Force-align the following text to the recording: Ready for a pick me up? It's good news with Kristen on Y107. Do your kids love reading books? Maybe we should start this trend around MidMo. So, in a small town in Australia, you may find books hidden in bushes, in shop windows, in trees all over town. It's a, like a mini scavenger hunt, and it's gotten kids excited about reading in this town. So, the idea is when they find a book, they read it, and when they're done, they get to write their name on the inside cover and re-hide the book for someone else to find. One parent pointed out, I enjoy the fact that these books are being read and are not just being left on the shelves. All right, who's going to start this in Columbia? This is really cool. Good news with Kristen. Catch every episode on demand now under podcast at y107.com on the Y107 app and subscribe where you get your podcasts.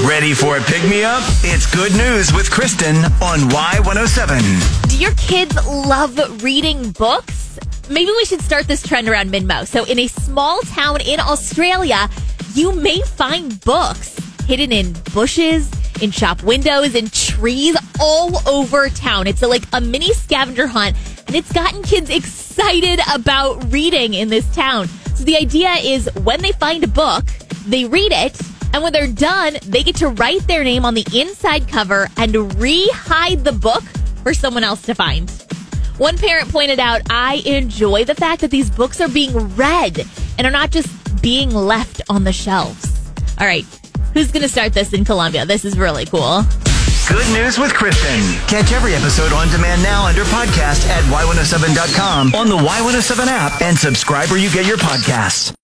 Ready 0.00 0.32
for 0.32 0.56
a 0.56 0.60
pick 0.62 0.82
me 0.88 1.04
up? 1.04 1.22
It's 1.44 1.72
good 1.72 1.92
news 1.92 2.32
with 2.32 2.50
Kristen 2.50 2.96
on 3.20 3.40
Y107. 3.50 4.88
Do 4.88 4.98
your 4.98 5.12
kids 5.16 5.54
love 5.66 6.42
reading 6.42 6.92
books? 6.92 7.58
Maybe 7.90 8.10
we 8.10 8.24
should 8.24 8.40
start 8.40 8.66
this 8.66 8.82
trend 8.82 9.06
around 9.06 9.30
MidMo. 9.30 9.66
So, 9.66 9.84
in 9.84 9.98
a 9.98 10.06
small 10.06 10.62
town 10.62 11.02
in 11.02 11.20
Australia, 11.20 12.08
you 12.54 12.72
may 12.72 13.02
find 13.02 13.60
books 13.60 14.18
hidden 14.46 14.72
in 14.72 14.94
bushes, 15.12 15.70
in 16.00 16.10
shop 16.10 16.42
windows, 16.42 16.94
in 16.94 17.10
trees 17.10 17.76
all 18.00 18.48
over 18.48 18.88
town. 18.88 19.26
It's 19.26 19.42
a, 19.42 19.46
like 19.46 19.64
a 19.74 19.80
mini 19.82 20.14
scavenger 20.14 20.66
hunt, 20.66 20.96
and 21.26 21.36
it's 21.36 21.52
gotten 21.52 21.82
kids 21.82 22.08
excited 22.08 22.98
about 23.14 23.70
reading 23.70 24.14
in 24.14 24.30
this 24.30 24.52
town. 24.54 24.88
So, 25.14 25.24
the 25.24 25.36
idea 25.36 25.72
is 25.74 26.08
when 26.22 26.40
they 26.40 26.52
find 26.52 26.82
a 26.82 26.88
book, 26.88 27.26
they 27.66 27.84
read 27.84 28.10
it, 28.12 28.40
and 28.72 28.82
when 28.82 28.92
they're 28.92 29.06
done, 29.06 29.56
they 29.66 29.82
get 29.82 29.96
to 29.96 30.08
write 30.08 30.46
their 30.46 30.64
name 30.64 30.84
on 30.84 30.94
the 30.94 31.06
inside 31.14 31.68
cover 31.68 32.08
and 32.16 32.60
re-hide 32.60 33.44
the 33.44 33.52
book 33.52 33.82
for 34.22 34.34
someone 34.34 34.64
else 34.64 34.82
to 34.82 34.94
find. 34.94 35.30
One 35.98 36.16
parent 36.16 36.48
pointed 36.50 36.80
out, 36.80 37.02
I 37.10 37.42
enjoy 37.44 38.04
the 38.04 38.14
fact 38.14 38.40
that 38.40 38.50
these 38.50 38.70
books 38.70 39.00
are 39.00 39.08
being 39.08 39.36
read 39.56 40.06
and 40.38 40.46
are 40.46 40.50
not 40.50 40.70
just 40.70 41.22
being 41.22 41.50
left 41.50 42.00
on 42.08 42.24
the 42.24 42.32
shelves. 42.32 43.10
All 43.38 43.46
right, 43.46 43.64
who's 44.14 44.32
going 44.32 44.42
to 44.42 44.48
start 44.48 44.72
this 44.72 44.92
in 44.92 45.04
Columbia? 45.04 45.46
This 45.46 45.64
is 45.64 45.78
really 45.78 46.06
cool. 46.06 46.42
Good 47.08 47.26
news 47.34 47.58
with 47.58 47.74
Kristen. 47.74 48.20
Catch 48.48 48.72
every 48.72 48.94
episode 48.94 49.32
on 49.32 49.48
demand 49.48 49.82
now 49.82 50.06
under 50.06 50.22
podcast 50.24 50.88
at 50.88 51.02
y107.com 51.12 52.34
on 52.34 52.48
the 52.48 52.56
Y107 52.56 53.26
app 53.26 53.60
and 53.60 53.76
subscribe 53.76 54.28
where 54.30 54.38
you 54.38 54.50
get 54.50 54.66
your 54.66 54.78
podcasts. 54.78 55.52